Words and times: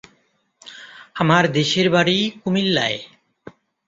আমার 1.15 1.43
দেশের 1.51 1.87
বাড়ি 1.89 2.17
কুমিল্লায়। 2.41 2.99